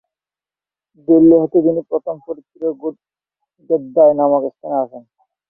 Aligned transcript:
দিল্লী 1.07 1.35
হতে 1.41 1.57
তিনি 1.65 1.81
প্রথমে 1.89 2.21
ফরিদপুরের 2.25 2.73
গেদ্দায় 3.69 4.13
নামক 4.19 4.43
স্থানে 4.51 4.75
আসেন। 4.83 5.03